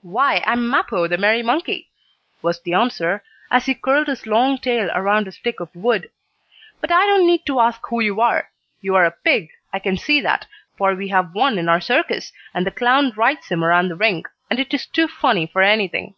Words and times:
"Why, 0.00 0.36
I 0.46 0.52
am 0.54 0.68
Mappo, 0.70 1.06
the 1.06 1.18
merry 1.18 1.42
monkey," 1.42 1.90
was 2.40 2.62
the 2.62 2.72
answer, 2.72 3.22
as 3.50 3.66
he 3.66 3.74
curled 3.74 4.06
his 4.08 4.26
long 4.26 4.56
tail 4.56 4.88
around 4.94 5.28
a 5.28 5.32
stick 5.32 5.60
of 5.60 5.68
wood. 5.76 6.10
"But 6.80 6.90
I 6.90 7.04
don't 7.04 7.26
need 7.26 7.44
to 7.44 7.60
ask 7.60 7.82
who 7.84 8.00
you 8.00 8.22
are. 8.22 8.50
You 8.80 8.94
are 8.94 9.04
a 9.04 9.10
pig, 9.10 9.50
I 9.74 9.78
can 9.78 9.98
see 9.98 10.22
that, 10.22 10.46
for 10.78 10.94
we 10.94 11.08
have 11.08 11.34
one 11.34 11.58
in 11.58 11.68
our 11.68 11.82
circus, 11.82 12.32
and 12.54 12.66
the 12.66 12.70
clown 12.70 13.12
rides 13.16 13.48
him 13.48 13.62
around 13.62 13.88
the 13.90 13.96
ring, 13.96 14.24
and 14.48 14.58
it 14.58 14.72
is 14.72 14.86
too 14.86 15.08
funny 15.08 15.44
for 15.46 15.60
anything." 15.60 16.14